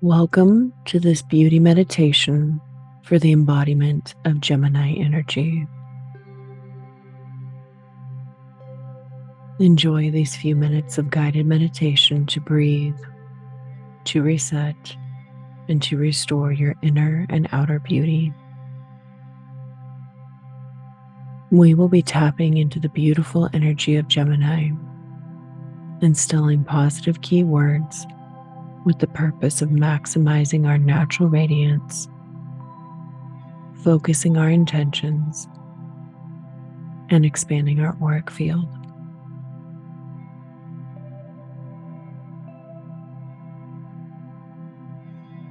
[0.00, 2.60] Welcome to this beauty meditation
[3.02, 5.66] for the embodiment of Gemini energy.
[9.58, 12.94] Enjoy these few minutes of guided meditation to breathe,
[14.04, 14.96] to reset,
[15.68, 18.32] and to restore your inner and outer beauty.
[21.50, 24.70] We will be tapping into the beautiful energy of Gemini,
[26.00, 28.06] instilling positive keywords
[28.88, 32.08] with the purpose of maximizing our natural radiance,
[33.84, 35.46] focusing our intentions,
[37.10, 38.66] and expanding our auric field.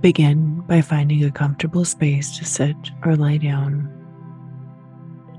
[0.00, 2.74] Begin by finding a comfortable space to sit
[3.04, 3.88] or lie down,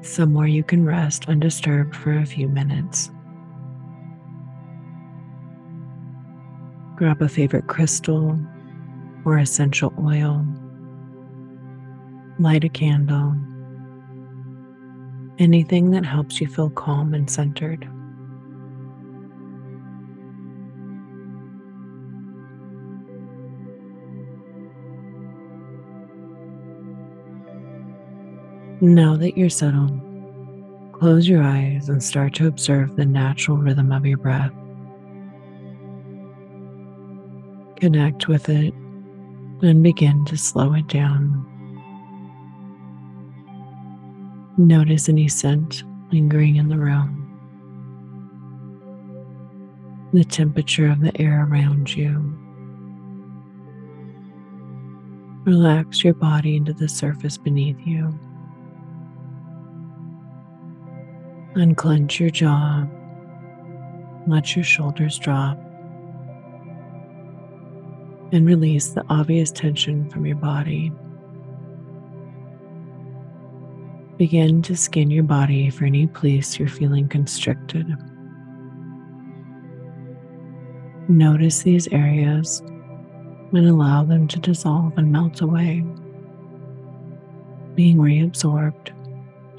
[0.02, 3.12] somewhere you can rest undisturbed for a few minutes.
[7.02, 8.40] Grab a favorite crystal
[9.26, 10.46] or essential oil.
[12.38, 13.34] Light a candle.
[15.40, 17.90] Anything that helps you feel calm and centered.
[28.80, 30.00] Now that you're settled,
[30.94, 34.52] close your eyes and start to observe the natural rhythm of your breath.
[37.82, 38.76] Connect with it
[39.64, 41.44] and begin to slow it down.
[44.60, 47.18] Notice any scent lingering in the room,
[50.14, 52.38] the temperature of the air around you.
[55.44, 58.14] Relax your body into the surface beneath you.
[61.56, 62.86] Unclench your jaw.
[64.28, 65.58] Let your shoulders drop
[68.32, 70.92] and release the obvious tension from your body.
[74.18, 77.88] Begin to scan your body for any place you're feeling constricted.
[81.08, 82.62] Notice these areas
[83.54, 85.84] and allow them to dissolve and melt away,
[87.76, 88.90] being reabsorbed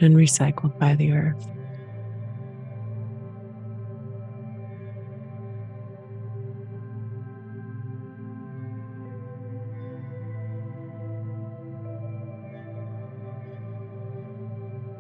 [0.01, 1.47] and recycled by the earth.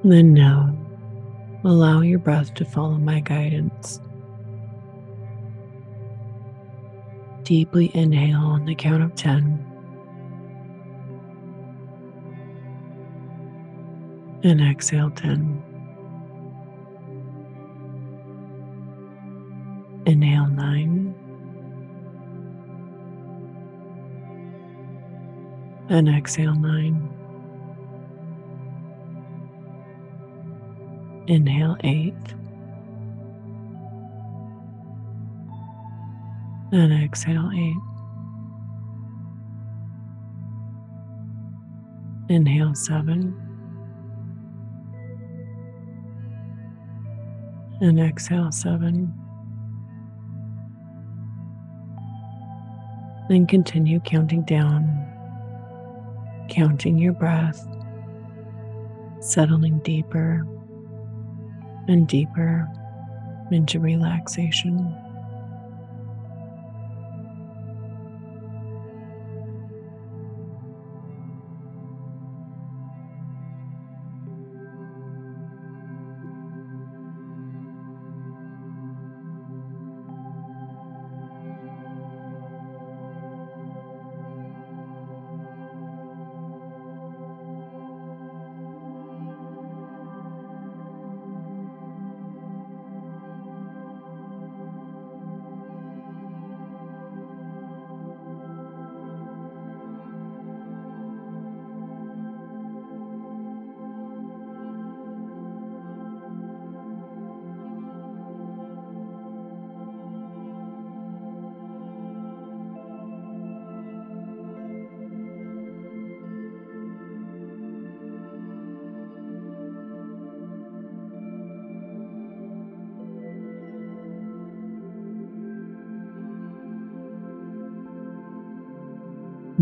[0.05, 0.77] Then now,
[1.63, 4.01] allow your breath to follow my guidance.
[7.45, 9.65] Deeply inhale on the count of 10.
[14.43, 15.63] And exhale 10.
[20.07, 21.15] Inhale 9.
[25.91, 27.22] And exhale 9.
[31.29, 32.15] Inhale eight.
[36.73, 37.77] And exhale eight.
[42.29, 43.37] Inhale seven.
[47.81, 49.13] And exhale seven.
[53.29, 55.07] Then continue counting down,
[56.49, 57.65] counting your breath,
[59.21, 60.45] settling deeper
[61.89, 62.69] and deeper
[63.51, 64.95] into relaxation.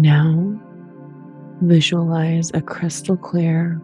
[0.01, 0.59] Now,
[1.61, 3.79] visualize a crystal clear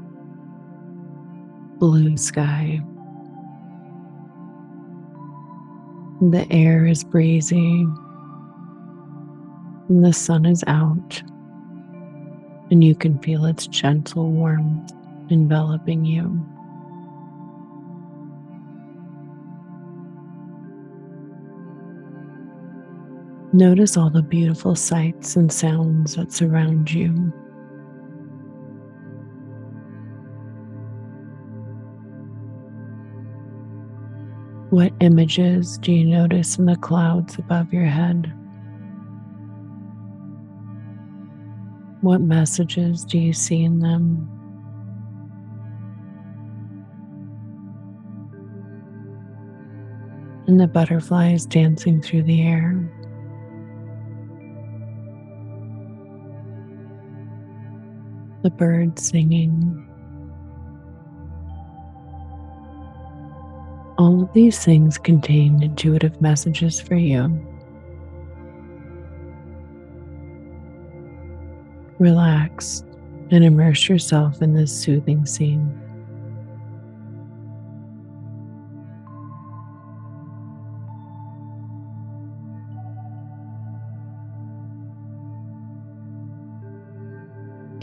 [1.78, 2.80] blue sky.
[6.22, 7.86] The air is breezy,
[9.90, 11.22] the sun is out,
[12.70, 14.94] and you can feel its gentle warmth
[15.28, 16.42] enveloping you.
[23.52, 27.10] Notice all the beautiful sights and sounds that surround you.
[34.70, 38.32] What images do you notice in the clouds above your head?
[42.00, 44.28] What messages do you see in them?
[50.46, 52.92] And the butterflies dancing through the air.
[58.46, 59.84] The birds singing.
[63.98, 67.24] All of these things contain intuitive messages for you.
[71.98, 72.84] Relax
[73.32, 75.76] and immerse yourself in this soothing scene.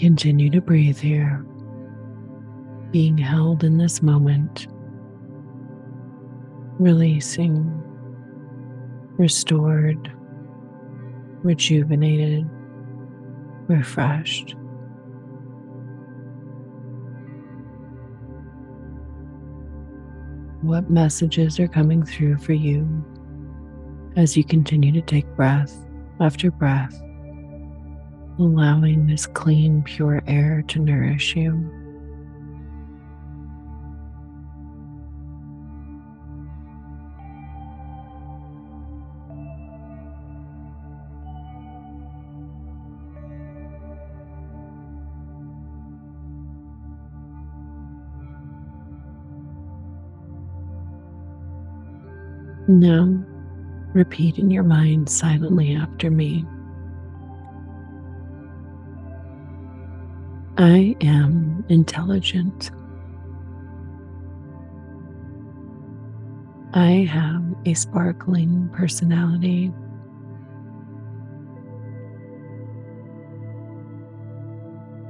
[0.04, 1.46] Continue to breathe here,
[2.92, 4.68] being held in this moment.
[6.78, 7.72] Releasing,
[9.18, 10.12] restored,
[11.42, 12.46] rejuvenated,
[13.70, 14.56] refreshed.
[20.64, 22.86] What messages are coming through for you
[24.18, 25.74] as you continue to take breath
[26.20, 27.02] after breath,
[28.40, 31.70] allowing this clean, pure air to nourish you?
[52.68, 53.24] Now,
[53.94, 56.46] repeat in your mind silently after me.
[60.58, 62.70] I am intelligent.
[66.76, 69.74] I have a sparkling personality.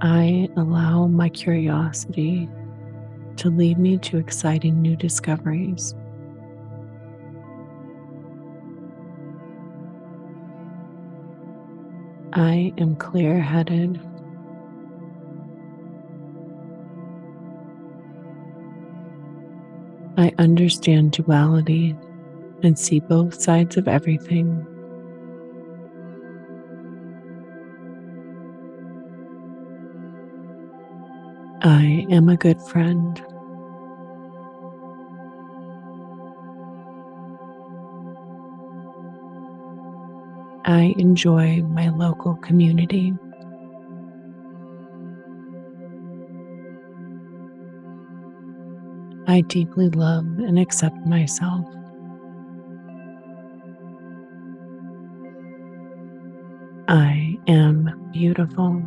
[0.02, 2.50] I allow my curiosity
[3.36, 5.94] to lead me to exciting new discoveries.
[12.32, 14.00] I am clear headed.
[20.24, 21.94] I understand duality
[22.64, 24.66] and see both sides of everything.
[31.62, 33.22] I am a good friend.
[40.64, 43.14] I enjoy my local community.
[49.34, 51.66] I deeply love and accept myself.
[56.88, 58.84] I am beautiful.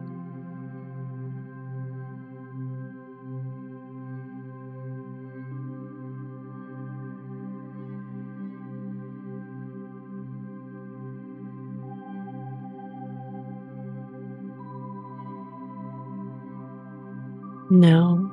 [17.69, 18.31] Now,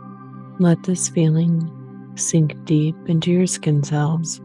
[0.60, 1.83] let this feeling
[2.15, 4.39] sink deep into your skin cells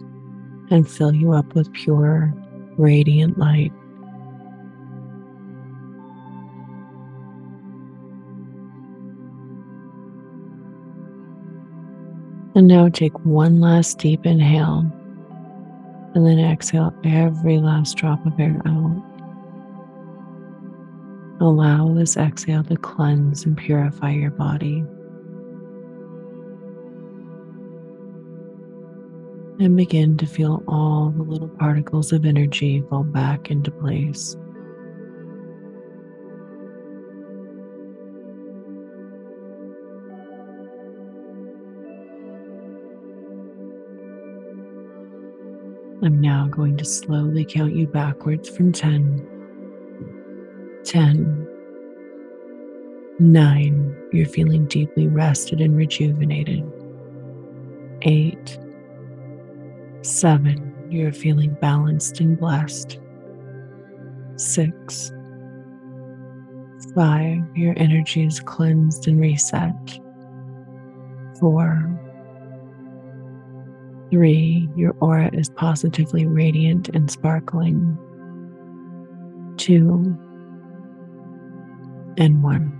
[0.71, 2.33] and fill you up with pure,
[2.77, 3.73] radiant light.
[12.55, 14.81] And now take one last deep inhale
[16.15, 19.05] and then exhale every last drop of air out.
[21.41, 24.85] Allow this exhale to cleanse and purify your body.
[29.61, 34.37] And begin to feel all the little particles of energy fall back into place.
[46.01, 49.29] I'm now going to slowly count you backwards from 10
[50.89, 51.47] 10,
[53.19, 56.65] 9, you're feeling deeply rested and rejuvenated.
[58.01, 58.59] 8,
[60.09, 62.99] 7, you're feeling balanced and blessed.
[64.37, 65.13] 6,
[66.95, 70.01] Five, your energy is cleansed and reset.
[71.39, 72.01] Four,
[74.11, 77.97] three, your aura is positively radiant and sparkling.
[79.59, 80.17] Two,
[82.17, 82.78] and one.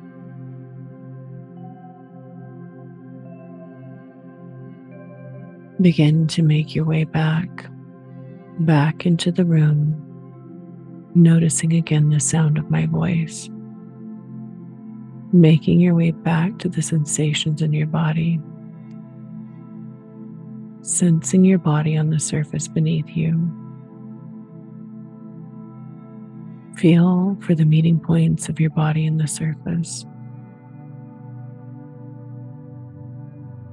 [5.81, 7.67] Begin to make your way back,
[8.61, 9.95] back into the room,
[11.15, 13.49] noticing again the sound of my voice.
[15.33, 18.41] Making your way back to the sensations in your body,
[20.83, 23.37] sensing your body on the surface beneath you.
[26.77, 30.05] Feel for the meeting points of your body and the surface.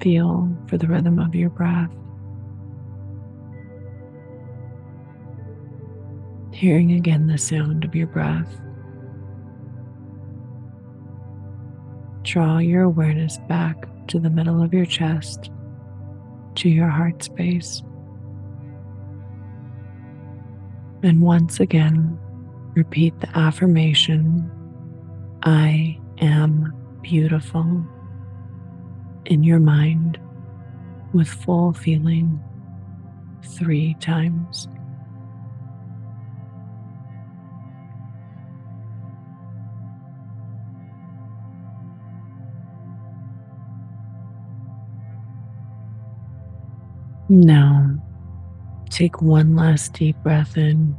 [0.06, 1.90] Feel for the rhythm of your breath.
[6.54, 8.62] Hearing again the sound of your breath.
[12.22, 15.50] Draw your awareness back to the middle of your chest,
[16.54, 17.82] to your heart space.
[21.02, 22.20] And once again,
[22.76, 24.52] repeat the affirmation
[25.42, 26.72] I am
[27.02, 27.84] beautiful
[29.26, 30.20] in your mind
[31.14, 32.44] with full feeling
[33.44, 34.68] three times.
[47.28, 47.96] Now,
[48.90, 50.96] take one last deep breath in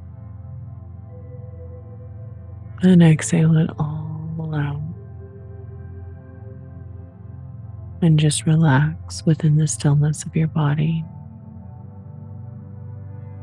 [2.82, 4.85] and exhale it all out.
[8.02, 11.04] And just relax within the stillness of your body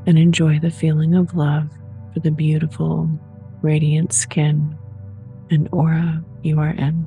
[0.05, 1.69] and enjoy the feeling of love
[2.13, 3.09] for the beautiful,
[3.61, 4.77] radiant skin
[5.49, 7.05] and aura you are in.